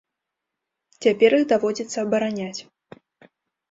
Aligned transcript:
Цяпер 1.07 1.37
іх 1.41 1.47
даводзіцца 1.53 1.95
абараняць. 2.07 2.59